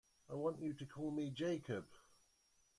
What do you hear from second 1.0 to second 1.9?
me Jacob.